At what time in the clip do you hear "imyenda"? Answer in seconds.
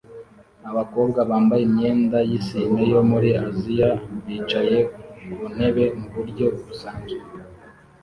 1.65-2.17